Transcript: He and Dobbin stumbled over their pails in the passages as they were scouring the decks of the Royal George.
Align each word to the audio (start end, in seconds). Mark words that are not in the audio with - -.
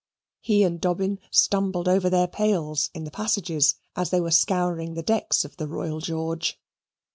He 0.39 0.63
and 0.63 0.81
Dobbin 0.81 1.19
stumbled 1.29 1.87
over 1.87 2.09
their 2.09 2.25
pails 2.27 2.89
in 2.95 3.03
the 3.03 3.11
passages 3.11 3.75
as 3.95 4.09
they 4.09 4.19
were 4.19 4.31
scouring 4.31 4.95
the 4.95 5.03
decks 5.03 5.45
of 5.45 5.57
the 5.57 5.67
Royal 5.67 5.99
George. 5.99 6.59